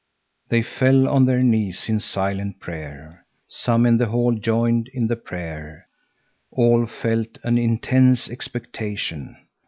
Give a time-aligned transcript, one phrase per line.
[0.49, 3.23] They fell on their knees in silent prayer.
[3.47, 5.85] Some in the hall joined in the prayer.
[6.49, 9.35] All felt an intense expectation.